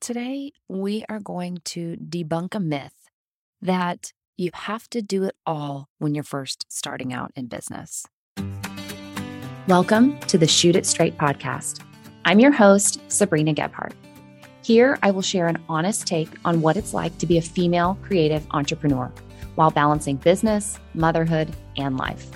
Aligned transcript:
Today, 0.00 0.52
we 0.68 1.04
are 1.08 1.18
going 1.18 1.58
to 1.64 1.96
debunk 1.96 2.54
a 2.54 2.60
myth 2.60 3.10
that 3.60 4.12
you 4.36 4.50
have 4.54 4.88
to 4.90 5.02
do 5.02 5.24
it 5.24 5.34
all 5.44 5.88
when 5.98 6.14
you're 6.14 6.22
first 6.22 6.64
starting 6.68 7.12
out 7.12 7.32
in 7.34 7.46
business. 7.46 8.06
Welcome 9.66 10.20
to 10.20 10.38
the 10.38 10.46
Shoot 10.46 10.76
It 10.76 10.86
Straight 10.86 11.18
podcast. 11.18 11.80
I'm 12.24 12.38
your 12.38 12.52
host, 12.52 13.00
Sabrina 13.08 13.52
Gebhardt. 13.52 13.94
Here, 14.62 14.96
I 15.02 15.10
will 15.10 15.20
share 15.20 15.48
an 15.48 15.62
honest 15.68 16.06
take 16.06 16.30
on 16.44 16.62
what 16.62 16.76
it's 16.76 16.94
like 16.94 17.18
to 17.18 17.26
be 17.26 17.36
a 17.36 17.42
female 17.42 17.98
creative 18.02 18.46
entrepreneur 18.52 19.12
while 19.56 19.72
balancing 19.72 20.16
business, 20.16 20.78
motherhood, 20.94 21.50
and 21.76 21.96
life. 21.96 22.30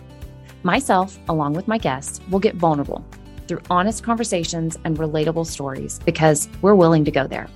Myself, 0.64 1.16
along 1.28 1.52
with 1.52 1.68
my 1.68 1.78
guests, 1.78 2.20
will 2.28 2.40
get 2.40 2.56
vulnerable 2.56 3.04
through 3.52 3.60
honest 3.68 4.02
conversations 4.02 4.78
and 4.86 4.96
relatable 4.96 5.46
stories 5.46 6.00
because 6.06 6.48
we're 6.62 6.74
willing 6.74 7.04
to 7.04 7.10
go 7.10 7.26
there. 7.26 7.50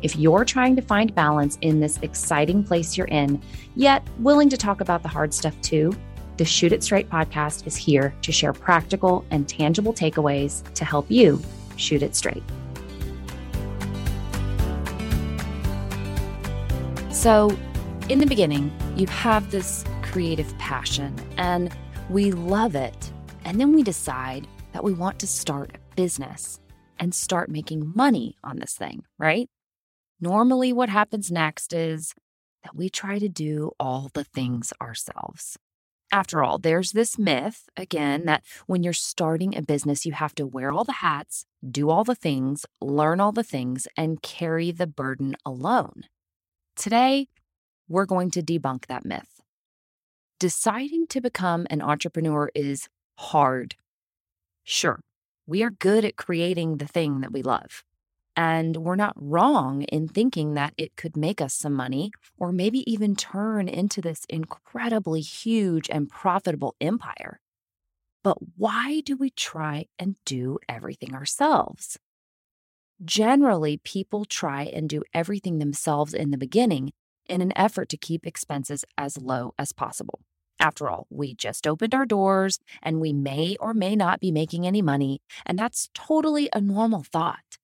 If 0.00 0.14
you're 0.14 0.44
trying 0.44 0.76
to 0.76 0.82
find 0.82 1.12
balance 1.16 1.58
in 1.62 1.80
this 1.80 1.98
exciting 2.02 2.62
place 2.62 2.96
you're 2.96 3.08
in, 3.08 3.42
yet 3.74 4.06
willing 4.20 4.48
to 4.50 4.56
talk 4.56 4.80
about 4.80 5.02
the 5.02 5.08
hard 5.08 5.34
stuff 5.34 5.60
too, 5.62 5.92
the 6.36 6.44
Shoot 6.44 6.70
It 6.70 6.84
Straight 6.84 7.10
podcast 7.10 7.66
is 7.66 7.74
here 7.74 8.14
to 8.22 8.30
share 8.30 8.52
practical 8.52 9.24
and 9.32 9.48
tangible 9.48 9.92
takeaways 9.92 10.62
to 10.74 10.84
help 10.84 11.10
you 11.10 11.42
shoot 11.74 12.04
it 12.04 12.14
straight. 12.14 12.44
So, 17.10 17.50
in 18.08 18.20
the 18.20 18.26
beginning, 18.26 18.70
you 18.94 19.08
have 19.08 19.50
this 19.50 19.84
creative 20.02 20.56
passion 20.58 21.12
and 21.36 21.74
we 22.10 22.30
love 22.30 22.76
it. 22.76 23.10
And 23.44 23.60
then 23.60 23.72
we 23.72 23.82
decide 23.82 24.46
that 24.76 24.84
we 24.84 24.92
want 24.92 25.18
to 25.18 25.26
start 25.26 25.70
a 25.74 25.94
business 25.96 26.60
and 26.98 27.14
start 27.14 27.48
making 27.48 27.94
money 27.96 28.36
on 28.44 28.58
this 28.58 28.74
thing, 28.74 29.02
right? 29.18 29.48
Normally, 30.20 30.70
what 30.70 30.90
happens 30.90 31.32
next 31.32 31.72
is 31.72 32.12
that 32.62 32.76
we 32.76 32.90
try 32.90 33.18
to 33.18 33.26
do 33.30 33.70
all 33.80 34.10
the 34.12 34.24
things 34.24 34.74
ourselves. 34.78 35.56
After 36.12 36.44
all, 36.44 36.58
there's 36.58 36.92
this 36.92 37.18
myth, 37.18 37.70
again, 37.74 38.26
that 38.26 38.42
when 38.66 38.82
you're 38.82 38.92
starting 38.92 39.56
a 39.56 39.62
business, 39.62 40.04
you 40.04 40.12
have 40.12 40.34
to 40.34 40.46
wear 40.46 40.70
all 40.70 40.84
the 40.84 41.00
hats, 41.00 41.46
do 41.66 41.88
all 41.88 42.04
the 42.04 42.14
things, 42.14 42.66
learn 42.78 43.18
all 43.18 43.32
the 43.32 43.42
things, 43.42 43.88
and 43.96 44.20
carry 44.20 44.72
the 44.72 44.86
burden 44.86 45.36
alone. 45.46 46.02
Today, 46.76 47.28
we're 47.88 48.04
going 48.04 48.30
to 48.32 48.42
debunk 48.42 48.88
that 48.88 49.06
myth. 49.06 49.40
Deciding 50.38 51.06
to 51.06 51.22
become 51.22 51.66
an 51.70 51.80
entrepreneur 51.80 52.50
is 52.54 52.90
hard 53.16 53.74
Sure, 54.66 55.00
we 55.46 55.62
are 55.62 55.70
good 55.70 56.04
at 56.04 56.16
creating 56.16 56.76
the 56.76 56.86
thing 56.86 57.20
that 57.22 57.32
we 57.32 57.42
love. 57.42 57.84
And 58.36 58.78
we're 58.78 58.96
not 58.96 59.14
wrong 59.16 59.82
in 59.84 60.08
thinking 60.08 60.54
that 60.54 60.74
it 60.78 60.96
could 60.96 61.16
make 61.16 61.42
us 61.42 61.54
some 61.54 61.74
money 61.74 62.12
or 62.38 62.52
maybe 62.52 62.90
even 62.90 63.16
turn 63.16 63.68
into 63.68 64.00
this 64.00 64.26
incredibly 64.30 65.22
huge 65.22 65.90
and 65.90 66.08
profitable 66.08 66.76
empire. 66.80 67.40
But 68.24 68.38
why 68.56 69.00
do 69.00 69.16
we 69.16 69.30
try 69.30 69.86
and 69.98 70.16
do 70.24 70.58
everything 70.68 71.14
ourselves? 71.14 71.98
Generally, 73.04 73.78
people 73.78 74.24
try 74.26 74.64
and 74.64 74.88
do 74.88 75.02
everything 75.14 75.58
themselves 75.58 76.12
in 76.14 76.30
the 76.30 76.38
beginning 76.38 76.92
in 77.26 77.40
an 77.40 77.52
effort 77.56 77.88
to 77.90 77.96
keep 77.96 78.26
expenses 78.26 78.84
as 78.98 79.18
low 79.18 79.54
as 79.58 79.72
possible. 79.72 80.20
After 80.58 80.88
all, 80.88 81.06
we 81.10 81.34
just 81.34 81.66
opened 81.66 81.94
our 81.94 82.06
doors 82.06 82.58
and 82.82 83.00
we 83.00 83.12
may 83.12 83.56
or 83.60 83.74
may 83.74 83.94
not 83.94 84.20
be 84.20 84.30
making 84.30 84.66
any 84.66 84.82
money, 84.82 85.20
and 85.44 85.58
that's 85.58 85.90
totally 85.94 86.48
a 86.52 86.60
normal 86.60 87.02
thought. 87.02 87.58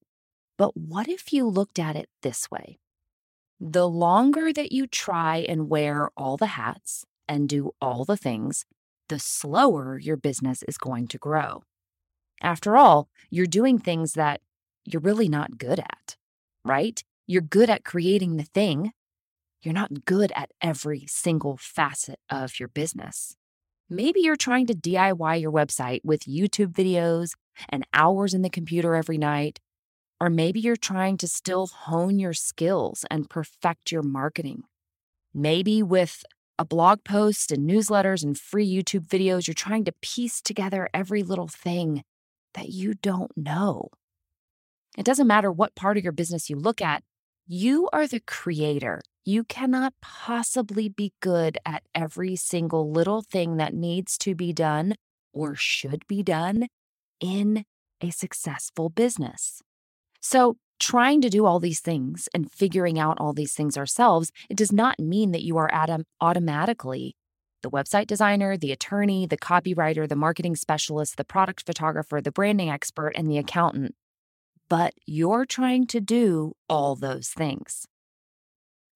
But 0.58 0.76
what 0.76 1.08
if 1.08 1.32
you 1.32 1.46
looked 1.48 1.78
at 1.78 1.96
it 1.96 2.08
this 2.22 2.50
way? 2.50 2.78
The 3.58 3.88
longer 3.88 4.52
that 4.52 4.72
you 4.72 4.86
try 4.86 5.38
and 5.48 5.70
wear 5.70 6.10
all 6.16 6.36
the 6.36 6.46
hats 6.58 7.04
and 7.28 7.48
do 7.48 7.70
all 7.80 8.04
the 8.04 8.16
things, 8.16 8.64
the 9.08 9.18
slower 9.18 9.98
your 9.98 10.16
business 10.16 10.62
is 10.64 10.76
going 10.76 11.08
to 11.08 11.18
grow. 11.18 11.62
After 12.42 12.76
all, 12.76 13.08
you're 13.30 13.46
doing 13.46 13.78
things 13.78 14.12
that 14.14 14.40
you're 14.84 15.00
really 15.00 15.28
not 15.28 15.58
good 15.58 15.78
at, 15.78 16.16
right? 16.64 17.02
You're 17.26 17.42
good 17.42 17.70
at 17.70 17.84
creating 17.84 18.36
the 18.36 18.44
thing, 18.44 18.92
you're 19.62 19.74
not 19.74 20.04
good 20.04 20.32
at 20.34 20.50
every 20.60 21.04
single 21.06 21.56
facet 21.56 22.18
of 22.28 22.58
your 22.58 22.68
business. 22.68 23.36
Maybe 23.88 24.20
you're 24.20 24.36
trying 24.36 24.66
to 24.66 24.74
DIY 24.74 25.40
your 25.40 25.52
website 25.52 26.00
with 26.02 26.22
YouTube 26.22 26.72
videos 26.72 27.32
and 27.68 27.86
hours 27.92 28.34
in 28.34 28.42
the 28.42 28.50
computer 28.50 28.94
every 28.94 29.18
night. 29.18 29.60
Or 30.20 30.30
maybe 30.30 30.60
you're 30.60 30.76
trying 30.76 31.16
to 31.18 31.28
still 31.28 31.66
hone 31.66 32.18
your 32.18 32.32
skills 32.32 33.04
and 33.10 33.28
perfect 33.28 33.92
your 33.92 34.02
marketing. 34.02 34.62
Maybe 35.34 35.82
with 35.82 36.24
a 36.58 36.64
blog 36.64 37.04
post 37.04 37.50
and 37.50 37.68
newsletters 37.68 38.22
and 38.22 38.38
free 38.38 38.68
YouTube 38.68 39.06
videos, 39.06 39.46
you're 39.46 39.54
trying 39.54 39.84
to 39.84 39.92
piece 40.00 40.40
together 40.40 40.88
every 40.94 41.22
little 41.22 41.48
thing 41.48 42.02
that 42.54 42.68
you 42.68 42.94
don't 42.94 43.36
know. 43.36 43.88
It 44.96 45.04
doesn't 45.04 45.26
matter 45.26 45.50
what 45.50 45.74
part 45.74 45.96
of 45.96 46.04
your 46.04 46.12
business 46.12 46.50
you 46.50 46.56
look 46.56 46.80
at, 46.80 47.02
you 47.46 47.88
are 47.92 48.06
the 48.06 48.20
creator 48.20 49.00
you 49.24 49.44
cannot 49.44 49.94
possibly 50.00 50.88
be 50.88 51.12
good 51.20 51.58
at 51.64 51.84
every 51.94 52.34
single 52.36 52.90
little 52.90 53.22
thing 53.22 53.56
that 53.56 53.74
needs 53.74 54.18
to 54.18 54.34
be 54.34 54.52
done 54.52 54.94
or 55.32 55.54
should 55.54 56.06
be 56.08 56.22
done 56.22 56.66
in 57.20 57.64
a 58.00 58.10
successful 58.10 58.88
business. 58.88 59.62
So, 60.20 60.56
trying 60.80 61.20
to 61.20 61.30
do 61.30 61.46
all 61.46 61.60
these 61.60 61.78
things 61.78 62.28
and 62.34 62.50
figuring 62.50 62.98
out 62.98 63.20
all 63.20 63.32
these 63.32 63.52
things 63.52 63.78
ourselves, 63.78 64.32
it 64.50 64.56
does 64.56 64.72
not 64.72 64.98
mean 64.98 65.30
that 65.30 65.44
you 65.44 65.56
are 65.56 65.70
autom- 65.70 66.04
automatically 66.20 67.14
the 67.62 67.70
website 67.70 68.08
designer, 68.08 68.56
the 68.56 68.72
attorney, 68.72 69.24
the 69.24 69.36
copywriter, 69.36 70.08
the 70.08 70.16
marketing 70.16 70.56
specialist, 70.56 71.16
the 71.16 71.24
product 71.24 71.64
photographer, 71.64 72.20
the 72.20 72.32
branding 72.32 72.68
expert, 72.68 73.12
and 73.14 73.30
the 73.30 73.38
accountant. 73.38 73.94
But 74.68 74.94
you're 75.06 75.46
trying 75.46 75.86
to 75.88 76.00
do 76.00 76.54
all 76.68 76.96
those 76.96 77.28
things 77.28 77.86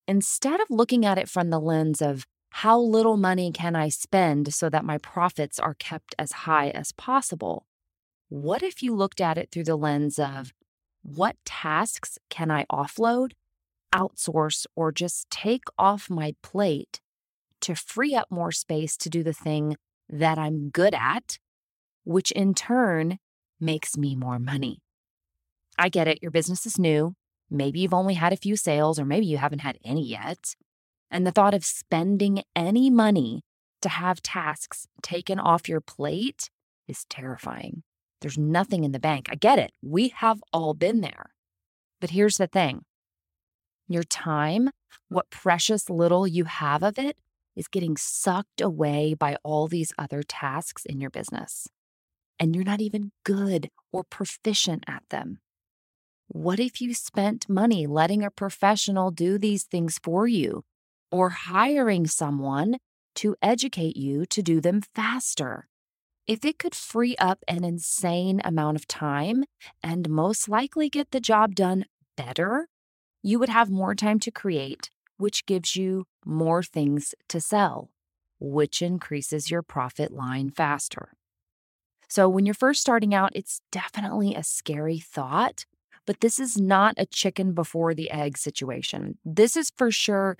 instead 0.08 0.60
of 0.60 0.66
looking 0.70 1.04
at 1.04 1.18
it 1.18 1.28
from 1.28 1.50
the 1.50 1.60
lens 1.60 2.00
of 2.00 2.26
how 2.50 2.78
little 2.78 3.16
money 3.16 3.52
can 3.52 3.76
I 3.76 3.88
spend 3.88 4.54
so 4.54 4.70
that 4.70 4.84
my 4.84 4.98
profits 4.98 5.58
are 5.58 5.74
kept 5.74 6.14
as 6.18 6.32
high 6.32 6.70
as 6.70 6.92
possible, 6.92 7.66
what 8.28 8.62
if 8.62 8.82
you 8.82 8.94
looked 8.94 9.20
at 9.20 9.38
it 9.38 9.50
through 9.50 9.64
the 9.64 9.76
lens 9.76 10.18
of 10.18 10.52
what 11.02 11.36
tasks 11.44 12.18
can 12.30 12.50
I 12.50 12.64
offload, 12.72 13.32
outsource, 13.92 14.66
or 14.74 14.90
just 14.90 15.30
take 15.30 15.64
off 15.78 16.10
my 16.10 16.34
plate 16.42 17.00
to 17.60 17.74
free 17.74 18.14
up 18.14 18.30
more 18.30 18.52
space 18.52 18.96
to 18.98 19.10
do 19.10 19.22
the 19.22 19.32
thing 19.32 19.76
that 20.08 20.38
I'm 20.38 20.70
good 20.70 20.94
at, 20.94 21.38
which 22.04 22.30
in 22.32 22.54
turn 22.54 23.18
makes 23.60 23.96
me 23.96 24.16
more 24.16 24.38
money? 24.38 24.80
I 25.78 25.88
get 25.88 26.08
it, 26.08 26.18
your 26.22 26.30
business 26.30 26.66
is 26.66 26.78
new. 26.78 27.14
Maybe 27.50 27.80
you've 27.80 27.94
only 27.94 28.14
had 28.14 28.32
a 28.32 28.36
few 28.36 28.56
sales, 28.56 28.98
or 28.98 29.04
maybe 29.04 29.26
you 29.26 29.38
haven't 29.38 29.60
had 29.60 29.78
any 29.84 30.06
yet. 30.06 30.54
And 31.10 31.26
the 31.26 31.32
thought 31.32 31.54
of 31.54 31.64
spending 31.64 32.42
any 32.54 32.90
money 32.90 33.42
to 33.82 33.88
have 33.88 34.22
tasks 34.22 34.86
taken 35.02 35.38
off 35.38 35.68
your 35.68 35.80
plate 35.80 36.50
is 36.88 37.04
terrifying. 37.08 37.82
There's 38.20 38.38
nothing 38.38 38.84
in 38.84 38.92
the 38.92 38.98
bank. 38.98 39.28
I 39.30 39.34
get 39.34 39.58
it. 39.58 39.72
We 39.82 40.08
have 40.08 40.42
all 40.52 40.74
been 40.74 41.00
there. 41.00 41.30
But 42.00 42.10
here's 42.10 42.36
the 42.36 42.46
thing 42.46 42.84
your 43.88 44.02
time, 44.02 44.70
what 45.08 45.30
precious 45.30 45.88
little 45.88 46.26
you 46.26 46.44
have 46.44 46.82
of 46.82 46.98
it, 46.98 47.16
is 47.54 47.68
getting 47.68 47.96
sucked 47.96 48.60
away 48.60 49.14
by 49.14 49.36
all 49.42 49.68
these 49.68 49.92
other 49.98 50.22
tasks 50.22 50.84
in 50.84 51.00
your 51.00 51.10
business. 51.10 51.68
And 52.38 52.54
you're 52.54 52.64
not 52.64 52.80
even 52.80 53.12
good 53.24 53.70
or 53.92 54.04
proficient 54.04 54.84
at 54.86 55.04
them. 55.10 55.38
What 56.28 56.58
if 56.58 56.80
you 56.80 56.92
spent 56.92 57.48
money 57.48 57.86
letting 57.86 58.24
a 58.24 58.30
professional 58.30 59.10
do 59.10 59.38
these 59.38 59.62
things 59.64 59.98
for 60.02 60.26
you 60.26 60.64
or 61.10 61.30
hiring 61.30 62.06
someone 62.06 62.78
to 63.16 63.36
educate 63.40 63.96
you 63.96 64.26
to 64.26 64.42
do 64.42 64.60
them 64.60 64.82
faster? 64.94 65.68
If 66.26 66.44
it 66.44 66.58
could 66.58 66.74
free 66.74 67.14
up 67.18 67.44
an 67.46 67.62
insane 67.62 68.40
amount 68.44 68.76
of 68.76 68.88
time 68.88 69.44
and 69.82 70.10
most 70.10 70.48
likely 70.48 70.88
get 70.88 71.12
the 71.12 71.20
job 71.20 71.54
done 71.54 71.84
better, 72.16 72.68
you 73.22 73.38
would 73.38 73.48
have 73.48 73.70
more 73.70 73.94
time 73.94 74.18
to 74.20 74.32
create, 74.32 74.90
which 75.18 75.46
gives 75.46 75.76
you 75.76 76.06
more 76.24 76.64
things 76.64 77.14
to 77.28 77.40
sell, 77.40 77.90
which 78.40 78.82
increases 78.82 79.50
your 79.50 79.62
profit 79.62 80.10
line 80.10 80.50
faster. 80.50 81.12
So, 82.08 82.28
when 82.28 82.46
you're 82.46 82.54
first 82.54 82.80
starting 82.80 83.14
out, 83.14 83.32
it's 83.34 83.60
definitely 83.70 84.34
a 84.34 84.42
scary 84.42 84.98
thought 84.98 85.64
but 86.06 86.20
this 86.20 86.38
is 86.38 86.56
not 86.56 86.94
a 86.96 87.06
chicken 87.06 87.52
before 87.52 87.94
the 87.94 88.10
egg 88.10 88.38
situation. 88.38 89.18
This 89.24 89.56
is 89.56 89.72
for 89.76 89.90
sure 89.90 90.36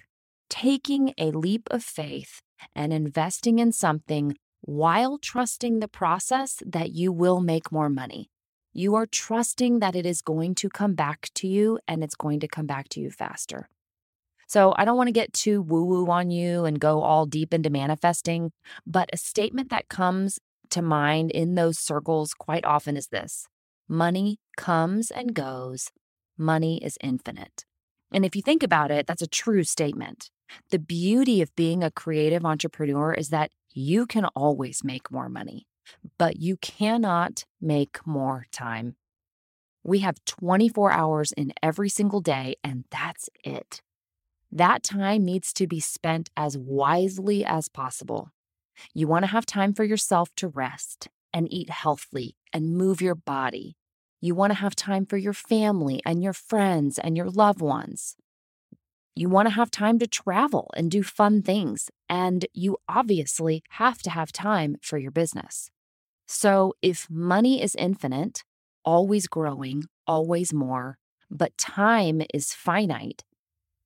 taking 0.48 1.12
a 1.18 1.32
leap 1.32 1.68
of 1.70 1.82
faith 1.82 2.40
and 2.74 2.92
investing 2.92 3.58
in 3.58 3.72
something 3.72 4.36
while 4.60 5.18
trusting 5.18 5.80
the 5.80 5.88
process 5.88 6.62
that 6.64 6.92
you 6.92 7.12
will 7.12 7.40
make 7.40 7.70
more 7.70 7.88
money. 7.88 8.30
You 8.72 8.94
are 8.94 9.06
trusting 9.06 9.78
that 9.80 9.96
it 9.96 10.04
is 10.04 10.20
going 10.22 10.54
to 10.56 10.68
come 10.68 10.94
back 10.94 11.30
to 11.36 11.48
you 11.48 11.78
and 11.88 12.04
it's 12.04 12.14
going 12.14 12.40
to 12.40 12.48
come 12.48 12.66
back 12.66 12.88
to 12.90 13.00
you 13.00 13.10
faster. 13.10 13.68
So 14.48 14.74
I 14.76 14.84
don't 14.84 14.96
want 14.96 15.08
to 15.08 15.12
get 15.12 15.32
too 15.32 15.62
woo 15.62 15.84
woo 15.84 16.10
on 16.10 16.30
you 16.30 16.64
and 16.64 16.78
go 16.78 17.02
all 17.02 17.26
deep 17.26 17.52
into 17.52 17.70
manifesting, 17.70 18.52
but 18.86 19.10
a 19.12 19.16
statement 19.16 19.70
that 19.70 19.88
comes 19.88 20.38
to 20.70 20.82
mind 20.82 21.30
in 21.30 21.54
those 21.54 21.78
circles 21.78 22.34
quite 22.34 22.64
often 22.64 22.96
is 22.96 23.08
this 23.08 23.46
money 23.88 24.38
comes 24.56 25.10
and 25.10 25.34
goes, 25.34 25.90
money 26.38 26.82
is 26.84 26.98
infinite. 27.00 27.64
And 28.12 28.24
if 28.24 28.36
you 28.36 28.42
think 28.42 28.62
about 28.62 28.90
it, 28.90 29.06
that's 29.06 29.22
a 29.22 29.26
true 29.26 29.64
statement. 29.64 30.30
The 30.70 30.78
beauty 30.78 31.42
of 31.42 31.54
being 31.56 31.82
a 31.82 31.90
creative 31.90 32.44
entrepreneur 32.44 33.12
is 33.12 33.30
that 33.30 33.50
you 33.72 34.06
can 34.06 34.24
always 34.26 34.84
make 34.84 35.10
more 35.10 35.28
money, 35.28 35.66
but 36.18 36.36
you 36.36 36.56
cannot 36.56 37.44
make 37.60 37.98
more 38.06 38.46
time. 38.52 38.96
We 39.82 40.00
have 40.00 40.24
24 40.24 40.90
hours 40.92 41.32
in 41.32 41.52
every 41.62 41.88
single 41.88 42.20
day, 42.20 42.56
and 42.64 42.84
that's 42.90 43.28
it. 43.44 43.82
That 44.50 44.82
time 44.82 45.24
needs 45.24 45.52
to 45.54 45.66
be 45.66 45.80
spent 45.80 46.30
as 46.36 46.56
wisely 46.56 47.44
as 47.44 47.68
possible. 47.68 48.30
You 48.94 49.08
want 49.08 49.24
to 49.24 49.30
have 49.30 49.46
time 49.46 49.72
for 49.72 49.84
yourself 49.84 50.30
to 50.36 50.48
rest 50.48 51.08
and 51.32 51.52
eat 51.52 51.70
healthily 51.70 52.36
and 52.56 52.74
move 52.74 53.02
your 53.02 53.14
body. 53.14 53.76
You 54.22 54.34
want 54.34 54.50
to 54.50 54.58
have 54.58 54.74
time 54.74 55.04
for 55.04 55.18
your 55.18 55.34
family 55.34 56.00
and 56.06 56.22
your 56.22 56.32
friends 56.32 56.98
and 56.98 57.14
your 57.14 57.28
loved 57.28 57.60
ones. 57.60 58.16
You 59.14 59.28
want 59.28 59.46
to 59.48 59.54
have 59.54 59.70
time 59.70 59.98
to 59.98 60.06
travel 60.06 60.70
and 60.74 60.90
do 60.90 61.02
fun 61.02 61.42
things. 61.42 61.90
And 62.08 62.46
you 62.54 62.78
obviously 62.88 63.62
have 63.72 63.98
to 64.02 64.10
have 64.10 64.32
time 64.32 64.76
for 64.80 64.96
your 64.96 65.10
business. 65.10 65.70
So, 66.26 66.72
if 66.80 67.08
money 67.10 67.62
is 67.62 67.74
infinite, 67.74 68.42
always 68.86 69.26
growing, 69.26 69.84
always 70.06 70.54
more, 70.54 70.96
but 71.30 71.58
time 71.58 72.22
is 72.32 72.54
finite, 72.54 73.22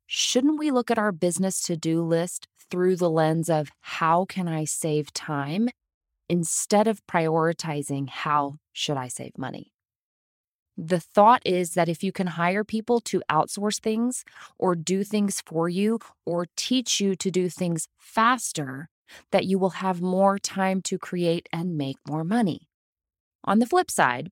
shouldn't 0.06 0.60
we 0.60 0.70
look 0.70 0.92
at 0.92 0.98
our 0.98 1.12
business 1.12 1.60
to 1.62 1.76
do 1.76 2.02
list 2.02 2.46
through 2.70 2.96
the 2.96 3.10
lens 3.10 3.50
of 3.50 3.70
how 3.80 4.26
can 4.26 4.46
I 4.46 4.64
save 4.64 5.12
time 5.12 5.70
instead 6.30 6.86
of 6.86 7.04
prioritizing 7.06 8.08
how 8.08 8.58
should 8.72 8.96
I 8.96 9.08
save 9.08 9.36
money? 9.36 9.72
The 10.76 11.00
thought 11.00 11.42
is 11.44 11.74
that 11.74 11.88
if 11.88 12.04
you 12.04 12.12
can 12.12 12.28
hire 12.28 12.62
people 12.62 13.00
to 13.00 13.22
outsource 13.28 13.80
things 13.80 14.24
or 14.56 14.76
do 14.76 15.02
things 15.02 15.42
for 15.44 15.68
you 15.68 15.98
or 16.24 16.46
teach 16.56 17.00
you 17.00 17.16
to 17.16 17.30
do 17.30 17.48
things 17.50 17.88
faster, 17.98 18.88
that 19.32 19.44
you 19.44 19.58
will 19.58 19.82
have 19.84 20.00
more 20.00 20.38
time 20.38 20.80
to 20.82 20.98
create 20.98 21.48
and 21.52 21.76
make 21.76 21.98
more 22.08 22.24
money. 22.24 22.68
On 23.44 23.58
the 23.58 23.66
flip 23.66 23.90
side, 23.90 24.30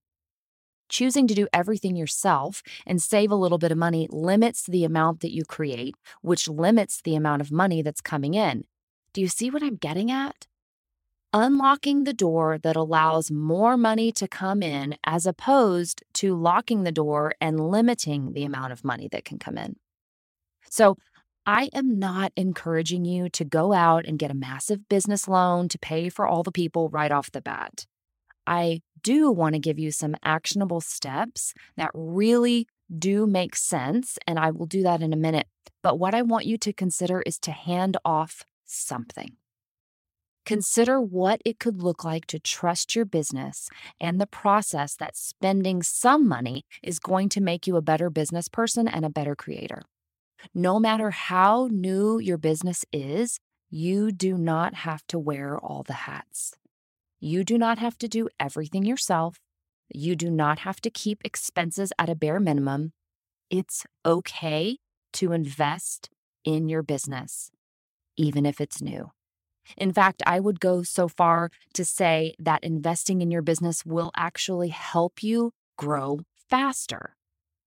Choosing 0.91 1.27
to 1.27 1.35
do 1.35 1.47
everything 1.53 1.97
yourself 1.97 2.62
and 2.87 3.03
save 3.03 3.31
a 3.31 3.35
little 3.35 3.59
bit 3.59 3.71
of 3.71 3.77
money 3.77 4.09
limits 4.11 4.65
the 4.65 4.85
amount 4.85 5.21
that 5.21 5.35
you 5.35 5.45
create, 5.45 5.95
which 6.23 6.49
limits 6.49 7.03
the 7.03 7.15
amount 7.15 7.43
of 7.43 7.53
money 7.53 7.83
that's 7.83 8.00
coming 8.00 8.33
in. 8.33 8.65
Do 9.12 9.21
you 9.21 9.29
see 9.29 9.50
what 9.50 9.62
I'm 9.62 9.77
getting 9.77 10.11
at? 10.11 10.48
Unlocking 11.33 12.05
the 12.05 12.15
door 12.15 12.57
that 12.57 12.75
allows 12.75 13.31
more 13.31 13.77
money 13.77 14.11
to 14.13 14.27
come 14.27 14.63
in 14.63 14.97
as 15.05 15.27
opposed 15.27 16.03
to 16.15 16.35
locking 16.35 16.85
the 16.85 16.93
door 16.93 17.35
and 17.39 17.61
limiting 17.61 18.33
the 18.33 18.45
amount 18.45 18.73
of 18.73 18.83
money 18.83 19.09
that 19.13 19.27
can 19.27 19.39
come 19.39 19.59
in. 19.59 19.77
So, 20.71 20.97
I 21.45 21.71
am 21.75 21.99
not 21.99 22.33
encouraging 22.37 23.07
you 23.07 23.29
to 23.31 23.45
go 23.45 23.73
out 23.73 24.05
and 24.07 24.19
get 24.19 24.31
a 24.31 24.35
massive 24.35 24.89
business 24.89 25.27
loan 25.27 25.69
to 25.69 25.79
pay 25.79 26.11
for 26.11 26.27
all 26.27 26.43
the 26.43 26.53
people 26.53 26.91
right 26.91 27.11
off 27.11 27.31
the 27.31 27.41
bat. 27.41 27.87
I 28.47 28.81
do 29.03 29.31
want 29.31 29.55
to 29.55 29.59
give 29.59 29.79
you 29.79 29.91
some 29.91 30.15
actionable 30.23 30.81
steps 30.81 31.55
that 31.77 31.91
really 31.95 32.67
do 32.99 33.27
make 33.27 33.57
sense. 33.57 34.19
And 34.27 34.39
I 34.39 34.51
will 34.51 34.67
do 34.67 34.83
that 34.83 35.03
in 35.03 35.13
a 35.13 35.17
minute. 35.17 35.47
But 35.83 35.99
what 35.99 36.15
I 36.15 36.23
want 36.23 36.47
you 36.47 36.59
to 36.59 36.73
consider 36.73 37.23
is 37.23 37.39
to 37.41 37.51
hand 37.51 37.97
off 38.05 38.45
something. 38.65 39.37
Consider 40.49 40.99
what 40.99 41.43
it 41.45 41.59
could 41.59 41.83
look 41.83 42.05
like 42.05 42.25
to 42.25 42.39
trust 42.39 42.97
your 42.97 43.05
business 43.05 43.69
and 44.00 44.19
the 44.19 44.27
process 44.27 44.97
that 44.97 45.15
spending 45.15 45.83
some 45.83 46.27
money 46.27 46.65
is 46.83 46.99
going 46.99 47.29
to 47.29 47.43
make 47.43 47.67
you 47.67 47.77
a 47.77 47.83
better 47.83 48.09
business 48.09 48.49
person 48.49 48.89
and 48.89 49.05
a 49.05 49.11
better 49.11 49.37
creator. 49.37 49.83
No 50.55 50.81
matter 50.81 51.11
how 51.11 51.69
new 51.71 52.19
your 52.19 52.39
business 52.39 52.87
is, 52.95 53.41
you 53.69 54.11
do 54.11 54.39
not 54.39 54.73
have 54.73 55.06
to 55.09 55.19
wear 55.19 55.59
all 55.59 55.83
the 55.83 56.09
hats. 56.09 56.55
You 57.21 57.45
do 57.45 57.59
not 57.59 57.79
have 57.79 57.99
to 57.99 58.09
do 58.09 58.31
everything 58.41 58.87
yourself. 58.87 59.37
You 59.93 60.17
do 60.17 60.31
not 60.31 60.61
have 60.61 60.81
to 60.81 60.89
keep 60.89 61.21
expenses 61.27 61.93
at 61.99 62.09
a 62.09 62.15
bare 62.15 62.41
minimum. 62.41 62.95
It's 63.50 63.85
okay 64.06 64.79
to 65.12 65.33
invest 65.33 66.09
in 66.43 66.71
your 66.71 66.83
business, 66.83 67.50
even 68.17 68.47
if 68.47 68.62
it's 68.62 68.81
new. 68.81 69.11
In 69.76 69.93
fact, 69.93 70.23
I 70.26 70.41
would 70.41 70.61
go 70.61 70.82
so 70.82 71.09
far 71.09 71.50
to 71.75 71.85
say 71.85 72.35
that 72.38 72.65
investing 72.65 73.20
in 73.20 73.31
your 73.31 73.43
business 73.43 73.85
will 73.85 74.11
actually 74.17 74.69
help 74.69 75.23
you 75.23 75.53
grow 75.76 76.20
faster. 76.49 77.15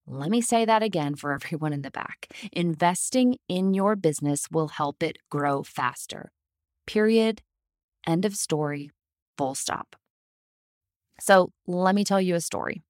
Let 0.08 0.30
me 0.30 0.42
say 0.42 0.66
that 0.66 0.84
again 0.84 1.16
for 1.16 1.32
everyone 1.40 1.74
in 1.74 1.82
the 1.82 1.92
back. 1.92 2.28
Investing 2.52 3.38
in 3.48 3.74
your 3.74 3.96
business 3.96 4.48
will 4.52 4.70
help 4.70 5.04
it 5.04 5.18
grow 5.30 5.64
faster. 5.64 6.32
Period. 6.86 7.42
End 8.08 8.26
of 8.26 8.36
story 8.36 8.92
full 9.38 9.56
stop. 9.56 9.96
So 11.20 11.52
let 11.66 11.96
me 11.96 12.04
tell 12.04 12.22
you 12.22 12.36
a 12.36 12.42
story. 12.42 12.84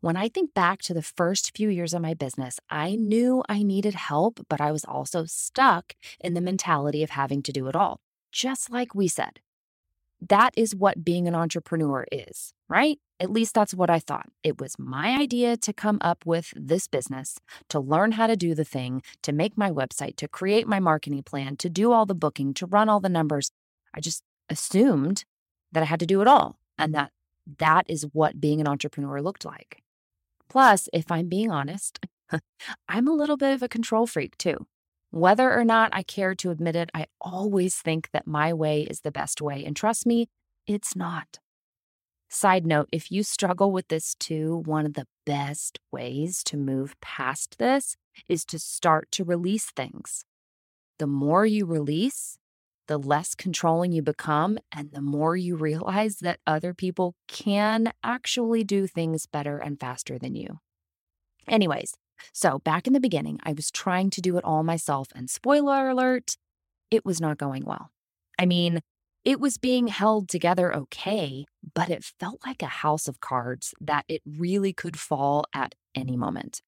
When 0.00 0.16
I 0.16 0.28
think 0.28 0.52
back 0.52 0.80
to 0.82 0.94
the 0.94 1.02
first 1.02 1.56
few 1.56 1.68
years 1.68 1.94
of 1.94 2.02
my 2.02 2.14
business, 2.14 2.58
I 2.68 2.96
knew 2.96 3.42
I 3.48 3.62
needed 3.62 3.94
help, 3.94 4.40
but 4.48 4.60
I 4.60 4.72
was 4.72 4.84
also 4.84 5.24
stuck 5.26 5.94
in 6.20 6.34
the 6.34 6.40
mentality 6.40 7.02
of 7.04 7.10
having 7.10 7.40
to 7.44 7.52
do 7.52 7.68
it 7.68 7.76
all, 7.76 8.00
just 8.30 8.70
like 8.70 8.94
we 8.94 9.08
said. 9.08 9.40
That 10.20 10.50
is 10.56 10.74
what 10.74 11.04
being 11.04 11.26
an 11.26 11.34
entrepreneur 11.34 12.06
is, 12.12 12.52
right? 12.68 12.98
At 13.18 13.30
least 13.30 13.54
that's 13.54 13.74
what 13.74 13.88
I 13.88 13.98
thought. 13.98 14.28
It 14.42 14.60
was 14.60 14.78
my 14.78 15.16
idea 15.18 15.56
to 15.56 15.72
come 15.72 15.98
up 16.02 16.26
with 16.26 16.52
this 16.54 16.86
business, 16.86 17.38
to 17.68 17.80
learn 17.80 18.12
how 18.12 18.26
to 18.26 18.36
do 18.36 18.54
the 18.54 18.64
thing, 18.64 19.02
to 19.22 19.32
make 19.32 19.56
my 19.56 19.70
website, 19.70 20.16
to 20.16 20.28
create 20.28 20.66
my 20.66 20.78
marketing 20.78 21.22
plan, 21.22 21.56
to 21.56 21.70
do 21.70 21.92
all 21.92 22.04
the 22.04 22.14
booking, 22.14 22.52
to 22.54 22.66
run 22.66 22.88
all 22.88 23.00
the 23.00 23.08
numbers. 23.08 23.50
I 23.94 24.00
just 24.00 24.22
assumed 24.50 25.24
that 25.72 25.82
I 25.82 25.86
had 25.86 26.00
to 26.00 26.06
do 26.06 26.20
it 26.20 26.28
all 26.28 26.58
and 26.76 26.94
that 26.94 27.12
that 27.58 27.86
is 27.88 28.06
what 28.12 28.40
being 28.40 28.60
an 28.60 28.68
entrepreneur 28.68 29.22
looked 29.22 29.44
like. 29.44 29.82
Plus, 30.48 30.88
if 30.92 31.10
I'm 31.10 31.28
being 31.28 31.50
honest, 31.50 32.00
I'm 32.88 33.08
a 33.08 33.12
little 33.12 33.36
bit 33.36 33.54
of 33.54 33.62
a 33.62 33.68
control 33.68 34.06
freak 34.06 34.36
too. 34.36 34.66
Whether 35.10 35.52
or 35.52 35.64
not 35.64 35.90
I 35.92 36.02
care 36.02 36.34
to 36.36 36.50
admit 36.50 36.76
it, 36.76 36.90
I 36.94 37.06
always 37.20 37.76
think 37.76 38.10
that 38.12 38.26
my 38.26 38.52
way 38.52 38.82
is 38.82 39.00
the 39.00 39.10
best 39.10 39.42
way. 39.42 39.64
And 39.64 39.74
trust 39.74 40.06
me, 40.06 40.28
it's 40.66 40.94
not. 40.94 41.38
Side 42.28 42.64
note 42.64 42.88
if 42.92 43.10
you 43.10 43.24
struggle 43.24 43.72
with 43.72 43.88
this 43.88 44.14
too, 44.14 44.62
one 44.64 44.86
of 44.86 44.94
the 44.94 45.08
best 45.26 45.80
ways 45.90 46.44
to 46.44 46.56
move 46.56 46.94
past 47.00 47.58
this 47.58 47.96
is 48.28 48.44
to 48.46 48.58
start 48.60 49.10
to 49.12 49.24
release 49.24 49.72
things. 49.72 50.24
The 51.00 51.08
more 51.08 51.44
you 51.44 51.66
release, 51.66 52.38
the 52.86 52.98
less 52.98 53.34
controlling 53.34 53.90
you 53.90 54.02
become, 54.02 54.58
and 54.70 54.92
the 54.92 55.00
more 55.00 55.36
you 55.36 55.56
realize 55.56 56.18
that 56.18 56.38
other 56.46 56.72
people 56.72 57.14
can 57.26 57.92
actually 58.04 58.62
do 58.62 58.86
things 58.86 59.26
better 59.26 59.58
and 59.58 59.80
faster 59.80 60.18
than 60.18 60.36
you. 60.36 60.60
Anyways, 61.48 61.94
so 62.32 62.58
back 62.60 62.86
in 62.86 62.92
the 62.92 63.00
beginning, 63.00 63.38
I 63.42 63.52
was 63.52 63.70
trying 63.70 64.10
to 64.10 64.20
do 64.20 64.36
it 64.36 64.44
all 64.44 64.62
myself, 64.62 65.08
and 65.14 65.28
spoiler 65.30 65.88
alert, 65.88 66.36
it 66.90 67.04
was 67.04 67.20
not 67.20 67.38
going 67.38 67.64
well. 67.64 67.90
I 68.38 68.46
mean, 68.46 68.80
it 69.24 69.38
was 69.38 69.58
being 69.58 69.88
held 69.88 70.28
together 70.28 70.74
okay, 70.74 71.44
but 71.74 71.90
it 71.90 72.04
felt 72.18 72.40
like 72.46 72.62
a 72.62 72.66
house 72.66 73.06
of 73.06 73.20
cards 73.20 73.74
that 73.80 74.04
it 74.08 74.22
really 74.26 74.72
could 74.72 74.98
fall 74.98 75.44
at 75.54 75.74
any 75.94 76.16
moment. 76.16 76.62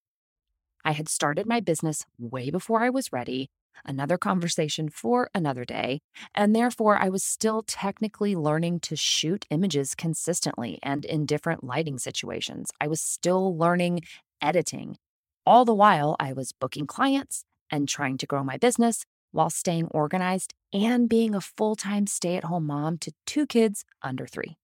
I 0.85 0.93
had 0.93 1.09
started 1.09 1.47
my 1.47 1.61
business 1.61 2.05
way 2.19 2.51
before 2.51 2.83
I 2.83 2.91
was 2.91 3.13
ready, 3.13 3.49
another 3.85 4.19
conversation 4.19 4.89
for 4.89 5.31
another 5.35 5.65
day. 5.65 6.01
And 6.35 6.55
therefore, 6.55 6.99
I 6.99 7.09
was 7.09 7.25
still 7.25 7.63
technically 7.63 8.37
learning 8.37 8.81
to 8.81 8.97
shoot 8.97 9.47
images 9.51 9.95
consistently 9.95 10.79
and 10.83 11.05
in 11.05 11.27
different 11.27 11.65
lighting 11.65 11.99
situations. 11.99 12.71
I 12.81 12.89
was 12.89 13.01
still 13.01 13.57
learning 13.57 14.03
editing. 14.41 14.97
All 15.45 15.65
the 15.65 15.75
while, 15.75 16.15
I 16.21 16.33
was 16.33 16.53
booking 16.53 16.87
clients 16.87 17.45
and 17.71 17.89
trying 17.89 18.17
to 18.19 18.27
grow 18.27 18.45
my 18.45 18.57
business 18.57 19.05
while 19.33 19.51
staying 19.51 19.87
organized 19.87 20.55
and 20.73 21.09
being 21.09 21.35
a 21.35 21.41
full 21.41 21.75
time 21.75 22.07
stay 22.07 22.37
at 22.37 22.45
home 22.45 22.67
mom 22.67 22.99
to 22.99 23.13
two 23.27 23.47
kids 23.47 23.85
under 24.03 24.27
three. 24.27 24.57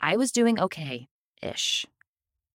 I 0.00 0.16
was 0.16 0.32
doing 0.32 0.58
okay 0.58 1.08
ish. 1.42 1.84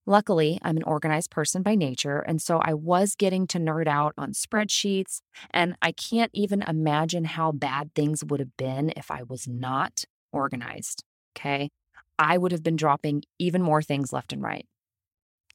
Luckily, 0.08 0.58
I'm 0.64 0.78
an 0.78 0.84
organized 0.84 1.30
person 1.30 1.62
by 1.62 1.76
nature, 1.76 2.20
and 2.20 2.42
so 2.42 2.58
I 2.58 2.74
was 2.74 3.16
getting 3.16 3.46
to 3.48 3.60
nerd 3.60 3.88
out 3.88 4.14
on 4.18 4.32
spreadsheets, 4.32 5.22
and 5.52 5.76
I 5.80 5.92
can't 5.92 6.32
even 6.34 6.64
imagine 6.64 7.26
how 7.26 7.52
bad 7.52 7.94
things 7.94 8.24
would 8.24 8.40
have 8.40 8.58
been 8.58 8.92
if 8.98 9.12
I 9.12 9.22
was 9.22 9.48
not 9.48 10.06
organized. 10.34 11.04
Okay. 11.38 11.70
I 12.18 12.40
would 12.40 12.52
have 12.52 12.64
been 12.64 12.76
dropping 12.76 13.24
even 13.38 13.62
more 13.62 13.84
things 13.84 14.12
left 14.12 14.34
and 14.34 14.42
right. 14.42 14.66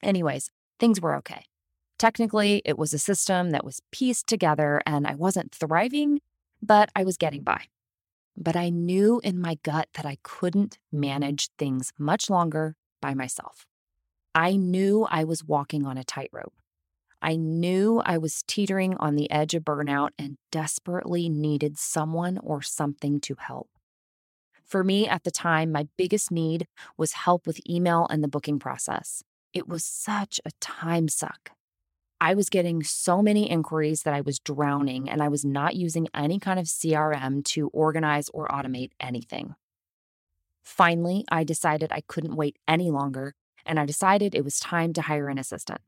Anyways, 0.01 0.49
things 0.79 1.01
were 1.01 1.15
okay. 1.17 1.43
Technically, 1.97 2.61
it 2.63 2.77
was 2.77 2.93
a 2.93 2.99
system 2.99 3.49
that 3.51 3.65
was 3.65 3.81
pieced 3.91 4.27
together 4.27 4.81
and 4.85 5.07
I 5.07 5.15
wasn't 5.15 5.53
thriving, 5.53 6.21
but 6.61 6.89
I 6.95 7.03
was 7.03 7.17
getting 7.17 7.41
by. 7.41 7.63
But 8.35 8.55
I 8.55 8.69
knew 8.69 9.19
in 9.23 9.41
my 9.41 9.57
gut 9.63 9.89
that 9.95 10.05
I 10.05 10.17
couldn't 10.21 10.77
manage 10.91 11.49
things 11.57 11.93
much 11.97 12.29
longer 12.29 12.75
by 13.01 13.15
myself. 13.15 13.65
I 14.35 14.55
knew 14.55 15.07
I 15.09 15.23
was 15.23 15.43
walking 15.43 15.87
on 15.87 15.97
a 15.97 16.03
tightrope. 16.03 16.53
I 17.19 17.35
knew 17.35 17.99
I 18.05 18.19
was 18.19 18.43
teetering 18.45 18.95
on 18.97 19.15
the 19.15 19.31
edge 19.31 19.55
of 19.55 19.63
burnout 19.63 20.09
and 20.19 20.37
desperately 20.51 21.29
needed 21.29 21.79
someone 21.79 22.37
or 22.43 22.61
something 22.61 23.19
to 23.21 23.35
help. 23.39 23.69
For 24.63 24.83
me 24.83 25.07
at 25.07 25.23
the 25.23 25.31
time, 25.31 25.71
my 25.71 25.87
biggest 25.97 26.29
need 26.29 26.67
was 26.95 27.13
help 27.13 27.47
with 27.47 27.67
email 27.67 28.05
and 28.11 28.23
the 28.23 28.27
booking 28.27 28.59
process. 28.59 29.23
It 29.51 29.67
was 29.67 29.83
such 29.83 30.39
a 30.45 30.51
time 30.59 31.07
suck. 31.07 31.56
I 32.19 32.33
was 32.33 32.49
getting 32.49 32.83
so 32.83 33.21
many 33.21 33.49
inquiries 33.49 34.03
that 34.03 34.13
I 34.13 34.21
was 34.21 34.39
drowning 34.39 35.09
and 35.09 35.21
I 35.21 35.27
was 35.27 35.45
not 35.45 35.75
using 35.75 36.07
any 36.13 36.39
kind 36.39 36.59
of 36.59 36.65
CRM 36.65 37.43
to 37.45 37.69
organize 37.69 38.29
or 38.29 38.47
automate 38.47 38.91
anything. 38.99 39.55
Finally, 40.63 41.25
I 41.29 41.43
decided 41.43 41.91
I 41.91 42.01
couldn't 42.01 42.35
wait 42.35 42.57
any 42.67 42.89
longer 42.89 43.35
and 43.65 43.79
I 43.79 43.85
decided 43.85 44.33
it 44.33 44.43
was 44.43 44.59
time 44.59 44.93
to 44.93 45.03
hire 45.03 45.27
an 45.27 45.37
assistant. 45.37 45.81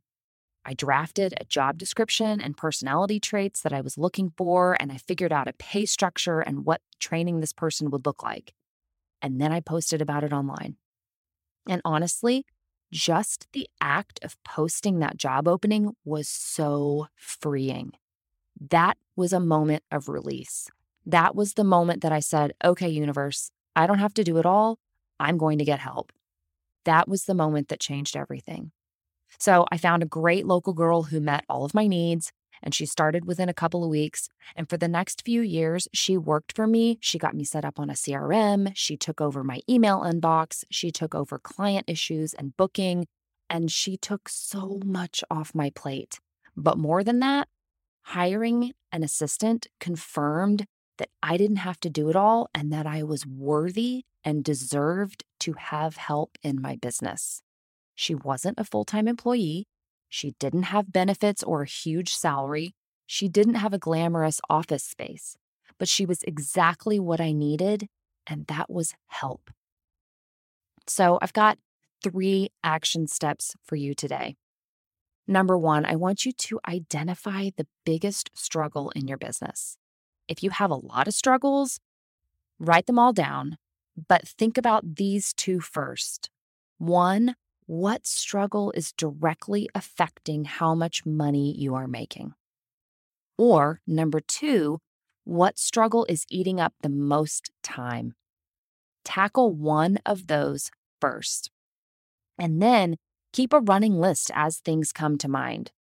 I 0.66 0.74
drafted 0.74 1.34
a 1.40 1.46
job 1.46 1.78
description 1.78 2.42
and 2.42 2.56
personality 2.56 3.20
traits 3.20 3.62
that 3.62 3.74
I 3.74 3.82
was 3.82 3.98
looking 3.98 4.34
for, 4.38 4.78
and 4.80 4.92
I 4.92 4.98
figured 4.98 5.32
out 5.32 5.48
a 5.48 5.54
pay 5.54 5.86
structure 5.86 6.42
and 6.42 6.66
what 6.66 6.82
training 7.00 7.40
this 7.40 7.54
person 7.54 7.90
would 7.90 8.06
look 8.06 8.22
like. 8.22 8.54
And 9.22 9.40
then 9.42 9.52
I 9.52 9.62
posted 9.62 10.02
about 10.02 10.24
it 10.24 10.34
online. 10.34 10.76
And 11.68 11.82
honestly, 11.86 12.46
just 12.92 13.48
the 13.54 13.70
act 13.82 14.20
of 14.24 14.42
posting 14.44 15.00
that 15.00 15.18
job 15.18 15.48
opening 15.48 15.96
was 16.04 16.28
so 16.28 17.08
freeing. 17.16 17.92
That 18.70 18.98
was 19.16 19.34
a 19.34 19.40
moment 19.40 19.84
of 19.92 20.10
release. 20.10 20.70
That 21.06 21.36
was 21.36 21.54
the 21.54 21.64
moment 21.64 22.02
that 22.02 22.12
I 22.12 22.20
said, 22.20 22.54
okay, 22.64 22.90
universe, 22.90 23.52
I 23.76 23.88
don't 23.88 24.00
have 24.00 24.14
to 24.16 24.24
do 24.24 24.38
it 24.38 24.46
all. 24.46 24.80
I'm 25.20 25.38
going 25.38 25.58
to 25.60 25.66
get 25.66 25.80
help. 25.80 26.12
That 26.86 27.08
was 27.08 27.26
the 27.26 27.34
moment 27.34 27.70
that 27.70 27.80
changed 27.80 28.16
everything. 28.16 28.72
So 29.38 29.66
I 29.72 29.78
found 29.78 30.04
a 30.04 30.08
great 30.08 30.46
local 30.46 30.74
girl 30.74 31.04
who 31.04 31.20
met 31.20 31.46
all 31.48 31.66
of 31.66 31.74
my 31.74 31.88
needs, 31.88 32.32
and 32.62 32.74
she 32.74 32.86
started 32.86 33.26
within 33.26 33.50
a 33.50 33.54
couple 33.54 33.84
of 33.84 33.90
weeks. 33.90 34.30
And 34.56 34.70
for 34.70 34.78
the 34.78 34.88
next 34.88 35.24
few 35.24 35.42
years, 35.42 35.88
she 35.94 36.18
worked 36.18 36.56
for 36.56 36.68
me. 36.68 36.98
She 37.02 37.18
got 37.18 37.36
me 37.36 37.44
set 37.44 37.66
up 37.66 37.80
on 37.80 37.90
a 37.90 37.94
CRM. 37.94 38.72
She 38.76 38.98
took 38.98 39.22
over 39.22 39.44
my 39.44 39.62
email 39.70 40.02
inbox. 40.02 40.64
She 40.70 40.92
took 40.92 41.16
over 41.16 41.40
client 41.40 41.86
issues 41.88 42.34
and 42.34 42.56
booking. 42.58 43.08
And 43.50 43.72
she 43.72 43.98
took 43.98 44.30
so 44.30 44.80
much 44.86 45.24
off 45.32 45.56
my 45.56 45.72
plate. 45.72 46.20
But 46.56 46.78
more 46.78 47.04
than 47.04 47.20
that, 47.20 47.48
hiring 48.04 48.74
an 48.92 49.04
assistant 49.04 49.68
confirmed 49.80 50.66
that 50.98 51.10
I 51.24 51.38
didn't 51.38 51.58
have 51.58 51.80
to 51.82 51.90
do 51.90 52.10
it 52.10 52.16
all 52.16 52.50
and 52.54 52.72
that 52.72 52.86
I 52.86 53.04
was 53.04 53.26
worthy 53.26 54.04
and 54.24 54.44
deserved 54.44 55.24
to 55.40 55.54
have 55.54 55.96
help 55.96 56.38
in 56.44 56.62
my 56.62 56.76
business. 56.76 57.42
She 57.96 58.14
wasn't 58.14 58.60
a 58.60 58.64
full 58.64 58.86
time 58.86 59.08
employee. 59.08 59.66
She 60.10 60.32
didn't 60.40 60.64
have 60.64 60.92
benefits 60.92 61.44
or 61.44 61.62
a 61.62 61.68
huge 61.68 62.14
salary. 62.14 62.74
She 63.06 63.28
didn't 63.30 63.56
have 63.56 63.74
a 63.74 63.80
glamorous 63.80 64.42
office 64.50 64.84
space, 64.84 65.38
but 65.78 65.88
she 65.88 66.06
was 66.06 66.24
exactly 66.24 67.00
what 67.00 67.22
I 67.22 67.32
needed, 67.32 67.88
and 68.28 68.48
that 68.48 68.70
was 68.70 68.96
help. 69.08 69.52
So 70.88 71.20
I've 71.22 71.34
got 71.34 71.60
three 72.04 72.50
action 72.64 73.08
steps 73.08 73.56
for 73.64 73.76
you 73.76 73.94
today. 73.94 74.36
Number 75.28 75.58
one, 75.58 75.86
I 75.86 75.96
want 75.96 76.26
you 76.26 76.32
to 76.32 76.60
identify 76.68 77.52
the 77.56 77.68
biggest 77.86 78.32
struggle 78.34 78.92
in 78.96 79.08
your 79.08 79.18
business. 79.18 79.78
If 80.28 80.42
you 80.42 80.50
have 80.50 80.72
a 80.72 80.76
lot 80.76 81.08
of 81.08 81.14
struggles, 81.14 81.80
write 82.60 82.88
them 82.88 82.98
all 82.98 83.14
down, 83.14 83.58
but 84.08 84.28
think 84.28 84.58
about 84.58 84.96
these 84.96 85.34
two 85.34 85.60
first. 85.60 86.32
One, 86.80 87.36
what 87.70 88.08
struggle 88.08 88.72
is 88.72 88.94
directly 88.94 89.70
affecting 89.76 90.44
how 90.44 90.74
much 90.74 91.06
money 91.06 91.56
you 91.56 91.76
are 91.76 91.88
making? 91.88 92.34
Or 93.38 93.80
number 93.86 94.22
two, 94.22 94.80
what 95.24 95.60
struggle 95.60 96.04
is 96.10 96.26
eating 96.32 96.60
up 96.60 96.74
the 96.82 96.90
most 96.90 97.52
time? 97.62 98.16
Tackle 99.06 99.54
one 99.54 100.00
of 100.04 100.26
those 100.26 100.72
first. 101.00 101.52
And 102.40 102.60
then 102.60 102.96
keep 103.34 103.54
a 103.54 103.60
running 103.60 104.00
list 104.00 104.32
as 104.34 104.58
things 104.58 104.92
come 104.92 105.20
to 105.20 105.28
mind. 105.28 105.72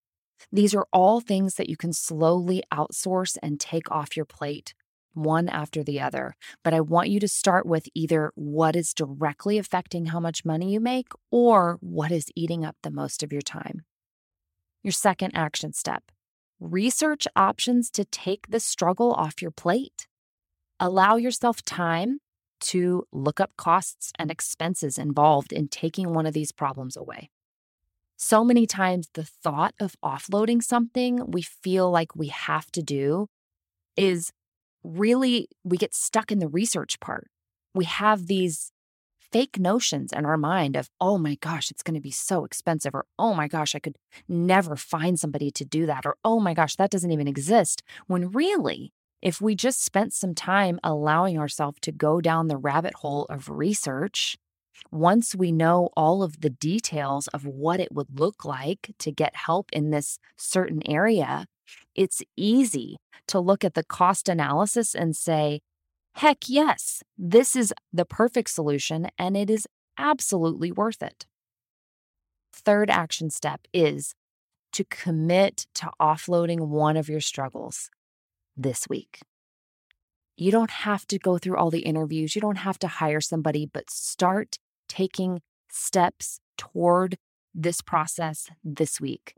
These 0.53 0.75
are 0.75 0.87
all 0.93 1.23
things 1.23 1.55
that 1.55 1.71
you 1.71 1.79
can 1.79 1.95
slowly 1.95 2.63
outsource 2.71 3.39
and 3.43 3.59
take 3.59 3.91
off 3.91 4.15
your 4.15 4.27
plate 4.27 4.75
one 5.19 5.49
after 5.49 5.83
the 5.83 6.01
other. 6.01 6.35
But 6.63 6.75
I 6.75 6.81
want 6.81 7.11
you 7.11 7.21
to 7.21 7.29
start 7.29 7.67
with 7.67 7.89
either 7.95 8.33
what 8.35 8.77
is 8.77 8.95
directly 8.95 9.59
affecting 9.59 10.07
how 10.07 10.21
much 10.21 10.45
money 10.45 10.73
you 10.73 10.81
make 10.81 11.09
or 11.31 11.79
what 11.81 12.11
is 12.11 12.33
eating 12.35 12.65
up 12.65 12.77
the 12.83 12.91
most 12.91 13.23
of 13.23 13.33
your 13.33 13.43
time. 13.43 13.83
Your 14.83 14.93
second 14.93 15.33
action 15.35 15.73
step 15.73 16.05
research 16.61 17.29
options 17.37 17.91
to 17.91 18.05
take 18.05 18.49
the 18.49 18.61
struggle 18.61 19.13
off 19.13 19.41
your 19.41 19.51
plate. 19.51 20.09
Allow 20.81 21.17
yourself 21.17 21.63
time 21.63 22.19
to 22.61 23.05
look 23.13 23.41
up 23.41 23.53
costs 23.57 24.13
and 24.19 24.31
expenses 24.31 24.99
involved 24.99 25.53
in 25.53 25.69
taking 25.69 26.13
one 26.13 26.27
of 26.27 26.35
these 26.35 26.53
problems 26.53 26.97
away. 26.97 27.31
So 28.17 28.43
many 28.45 28.67
times, 28.67 29.09
the 29.15 29.25
thought 29.25 29.75
of 29.79 29.95
offloading 30.05 30.63
something 30.63 31.31
we 31.31 31.43
feel 31.43 31.89
like 31.91 32.17
we 32.17 32.29
have 32.29 32.71
to 32.73 32.83
do 32.83 33.29
is 33.97 34.33
really 34.89 35.49
we 35.65 35.77
get 35.77 35.95
stuck 35.95 36.33
in 36.33 36.39
the 36.39 36.49
research 36.49 37.01
part. 37.01 37.29
We 37.75 37.85
have 37.85 38.27
these 38.27 38.73
fake 39.31 39.59
notions 39.59 40.13
in 40.13 40.25
our 40.25 40.39
mind 40.39 40.77
of, 40.77 40.89
oh 41.01 41.19
my 41.19 41.37
gosh, 41.37 41.71
it's 41.71 41.83
going 41.83 41.95
to 41.95 42.01
be 42.01 42.11
so 42.11 42.45
expensive, 42.45 42.95
or 42.95 43.05
oh 43.19 43.35
my 43.35 43.47
gosh, 43.49 43.75
I 43.75 43.79
could 43.79 43.97
never 44.27 44.75
find 44.77 45.19
somebody 45.19 45.51
to 45.51 45.65
do 45.65 45.87
that, 45.87 46.07
or 46.07 46.17
oh 46.25 46.41
my 46.41 46.55
gosh, 46.55 46.77
that 46.77 46.91
doesn't 46.91 47.13
even 47.13 47.29
exist. 47.29 47.83
When 48.07 48.31
really, 48.31 48.93
if 49.21 49.41
we 49.41 49.55
just 49.55 49.85
spent 49.85 50.13
some 50.13 50.35
time 50.35 50.79
allowing 50.83 51.39
ourselves 51.39 51.79
to 51.83 51.93
go 51.93 52.21
down 52.21 52.47
the 52.47 52.57
rabbit 52.57 52.95
hole 52.95 53.27
of 53.29 53.51
research, 53.51 54.39
once 54.91 55.35
we 55.35 55.53
know 55.53 55.91
all 55.97 56.23
of 56.23 56.41
the 56.41 56.51
details 56.51 57.27
of 57.29 57.45
what 57.45 57.81
it 57.81 57.93
would 57.93 58.19
look 58.19 58.45
like 58.45 58.95
to 58.99 59.13
get 59.13 59.35
help 59.37 59.69
in 59.73 59.91
this 59.91 60.19
certain 60.37 60.81
area, 60.89 61.47
it's 61.95 62.23
easy 62.37 62.97
to 63.29 63.41
look 63.41 63.65
at 63.65 63.75
the 63.75 63.85
cost 63.85 64.29
analysis 64.29 64.95
and 64.95 65.15
say, 65.17 65.61
heck 66.15 66.49
yes, 66.49 67.03
this 67.17 67.55
is 67.55 67.73
the 67.93 68.05
perfect 68.05 68.51
solution 68.51 69.09
and 69.19 69.37
it 69.37 69.51
is 69.51 69.67
absolutely 69.99 70.73
worth 70.73 71.03
it. 71.03 71.27
Third 72.53 72.91
action 72.91 73.31
step 73.31 73.67
is 73.73 74.15
to 74.73 74.85
commit 74.85 75.67
to 75.75 75.91
offloading 76.01 76.69
one 76.69 76.97
of 76.97 77.09
your 77.09 77.21
struggles 77.21 77.91
this 78.57 78.89
week. 78.89 79.21
You 80.37 80.53
don't 80.53 80.71
have 80.71 81.07
to 81.09 81.19
go 81.19 81.39
through 81.39 81.57
all 81.57 81.71
the 81.71 81.81
interviews, 81.81 82.35
you 82.35 82.41
don't 82.41 82.59
have 82.59 82.79
to 82.81 82.89
hire 82.89 83.21
somebody, 83.21 83.67
but 83.67 83.91
start 83.91 84.59
taking 84.89 85.41
steps 85.71 86.41
toward 86.57 87.17
this 87.55 87.81
process 87.81 88.49
this 88.63 89.01
week. 89.01 89.35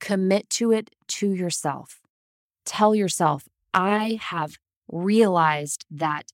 Commit 0.00 0.48
to 0.50 0.72
it 0.72 0.90
to 1.08 1.32
yourself. 1.32 2.00
Tell 2.64 2.94
yourself, 2.94 3.48
I 3.74 4.18
have 4.20 4.56
realized 4.88 5.84
that 5.90 6.32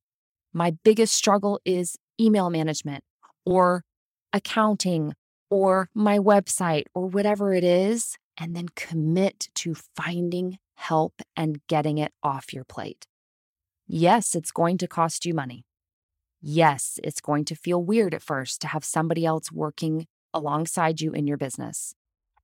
my 0.53 0.73
biggest 0.85 1.15
struggle 1.15 1.61
is 1.65 1.97
email 2.21 2.51
management 2.51 3.05
or 3.45 3.85
accounting 4.33 5.15
or 5.51 5.89
my 5.95 6.19
website 6.19 6.85
or 6.95 7.07
whatever 7.07 7.53
it 7.55 7.65
is, 7.65 8.17
and 8.37 8.57
then 8.57 8.67
commit 8.75 9.49
to 9.55 9.75
finding 9.75 10.59
help 10.75 11.23
and 11.37 11.61
getting 11.69 11.99
it 11.99 12.13
off 12.23 12.53
your 12.53 12.65
plate. 12.65 13.07
Yes, 13.87 14.35
it's 14.35 14.51
going 14.51 14.79
to 14.79 14.89
cost 14.89 15.25
you 15.25 15.35
money. 15.35 15.65
Yes, 16.41 16.99
it's 17.05 17.21
going 17.21 17.45
to 17.47 17.55
feel 17.55 17.83
weird 17.83 18.15
at 18.15 18.23
first 18.23 18.61
to 18.63 18.69
have 18.69 18.85
somebody 18.85 19.25
else 19.25 19.53
working 19.53 20.07
alongside 20.33 21.01
you 21.01 21.13
in 21.13 21.27
your 21.27 21.37
business. 21.37 21.95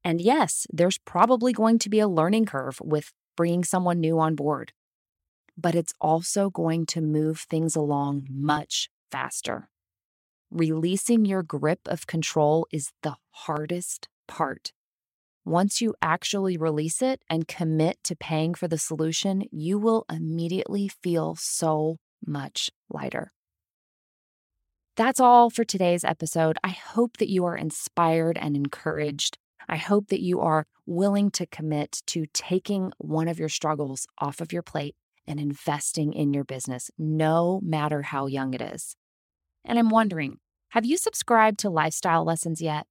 And 0.04 0.20
yes, 0.20 0.66
there's 0.72 0.98
probably 0.98 1.52
going 1.52 1.78
to 1.80 1.90
be 1.90 2.00
a 2.00 2.08
learning 2.08 2.46
curve 2.46 2.80
with 2.82 3.12
bringing 3.36 3.64
someone 3.64 4.00
new 4.00 4.18
on 4.18 4.34
board, 4.34 4.72
but 5.56 5.74
it's 5.74 5.94
also 6.00 6.50
going 6.50 6.86
to 6.86 7.00
move 7.00 7.40
things 7.40 7.76
along 7.76 8.26
much 8.30 8.88
faster. 9.10 9.68
Releasing 10.50 11.24
your 11.24 11.42
grip 11.42 11.80
of 11.86 12.06
control 12.06 12.66
is 12.72 12.90
the 13.02 13.16
hardest 13.30 14.08
part. 14.26 14.72
Once 15.44 15.80
you 15.80 15.94
actually 16.02 16.56
release 16.56 17.00
it 17.00 17.22
and 17.30 17.48
commit 17.48 17.98
to 18.04 18.14
paying 18.16 18.54
for 18.54 18.68
the 18.68 18.78
solution, 18.78 19.44
you 19.50 19.78
will 19.78 20.04
immediately 20.10 20.88
feel 20.88 21.34
so 21.34 21.96
much 22.26 22.70
lighter. 22.90 23.32
That's 24.96 25.20
all 25.20 25.48
for 25.48 25.64
today's 25.64 26.04
episode. 26.04 26.58
I 26.62 26.70
hope 26.70 27.16
that 27.16 27.30
you 27.30 27.44
are 27.46 27.56
inspired 27.56 28.36
and 28.36 28.54
encouraged. 28.54 29.38
I 29.70 29.76
hope 29.76 30.08
that 30.08 30.20
you 30.20 30.40
are 30.40 30.66
willing 30.84 31.30
to 31.30 31.46
commit 31.46 32.02
to 32.08 32.26
taking 32.32 32.90
one 32.98 33.28
of 33.28 33.38
your 33.38 33.48
struggles 33.48 34.08
off 34.18 34.40
of 34.40 34.52
your 34.52 34.62
plate 34.62 34.96
and 35.28 35.38
investing 35.38 36.12
in 36.12 36.34
your 36.34 36.42
business, 36.42 36.90
no 36.98 37.60
matter 37.62 38.02
how 38.02 38.26
young 38.26 38.52
it 38.52 38.60
is. 38.60 38.96
And 39.64 39.78
I'm 39.78 39.88
wondering, 39.88 40.38
have 40.70 40.84
you 40.84 40.96
subscribed 40.96 41.60
to 41.60 41.70
Lifestyle 41.70 42.24
Lessons 42.24 42.60
yet? 42.60 42.88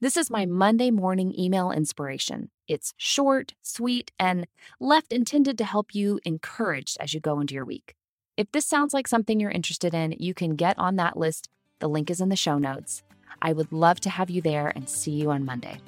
This 0.00 0.16
is 0.16 0.28
my 0.28 0.46
Monday 0.46 0.90
morning 0.90 1.32
email 1.38 1.70
inspiration. 1.70 2.50
It's 2.66 2.92
short, 2.96 3.54
sweet, 3.62 4.10
and 4.18 4.48
left 4.80 5.12
intended 5.12 5.56
to 5.58 5.64
help 5.64 5.94
you 5.94 6.18
encouraged 6.24 6.96
as 6.98 7.14
you 7.14 7.20
go 7.20 7.38
into 7.38 7.54
your 7.54 7.64
week. 7.64 7.94
If 8.36 8.50
this 8.50 8.66
sounds 8.66 8.92
like 8.92 9.06
something 9.06 9.38
you're 9.38 9.52
interested 9.52 9.94
in, 9.94 10.16
you 10.18 10.34
can 10.34 10.56
get 10.56 10.76
on 10.76 10.96
that 10.96 11.16
list. 11.16 11.48
The 11.78 11.88
link 11.88 12.10
is 12.10 12.20
in 12.20 12.30
the 12.30 12.36
show 12.36 12.58
notes. 12.58 13.04
I 13.40 13.52
would 13.52 13.70
love 13.70 14.00
to 14.00 14.10
have 14.10 14.28
you 14.28 14.42
there 14.42 14.72
and 14.74 14.88
see 14.88 15.12
you 15.12 15.30
on 15.30 15.44
Monday. 15.44 15.80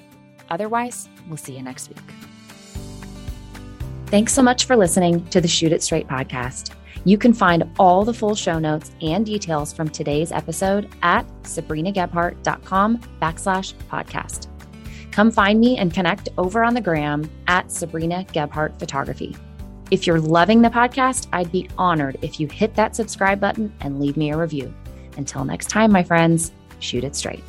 Otherwise, 0.49 1.09
we'll 1.27 1.37
see 1.37 1.55
you 1.55 1.63
next 1.63 1.89
week. 1.89 1.97
Thanks 4.07 4.33
so 4.33 4.41
much 4.41 4.65
for 4.65 4.75
listening 4.75 5.23
to 5.27 5.39
the 5.39 5.47
Shoot 5.47 5.71
It 5.71 5.83
Straight 5.83 6.07
podcast. 6.07 6.71
You 7.05 7.17
can 7.17 7.33
find 7.33 7.63
all 7.77 8.03
the 8.03 8.13
full 8.13 8.35
show 8.35 8.59
notes 8.59 8.91
and 9.01 9.25
details 9.25 9.71
from 9.71 9.89
today's 9.89 10.31
episode 10.31 10.89
at 11.01 11.27
sabrinagebhardt.com 11.43 12.97
backslash 13.21 13.73
podcast. 13.89 14.47
Come 15.11 15.31
find 15.31 15.59
me 15.59 15.77
and 15.77 15.93
connect 15.93 16.29
over 16.37 16.63
on 16.63 16.73
the 16.73 16.81
gram 16.81 17.29
at 17.47 17.71
Sabrina 17.71 18.25
Gebhardt 18.31 18.77
Photography. 18.79 19.35
If 19.91 20.05
you're 20.05 20.19
loving 20.19 20.61
the 20.61 20.69
podcast, 20.69 21.27
I'd 21.33 21.51
be 21.51 21.69
honored 21.77 22.17
if 22.21 22.39
you 22.39 22.47
hit 22.47 22.75
that 22.75 22.95
subscribe 22.95 23.39
button 23.39 23.73
and 23.81 23.99
leave 23.99 24.17
me 24.17 24.31
a 24.31 24.37
review. 24.37 24.73
Until 25.17 25.43
next 25.45 25.67
time, 25.69 25.91
my 25.91 26.03
friends, 26.03 26.51
shoot 26.79 27.03
it 27.03 27.15
straight. 27.15 27.43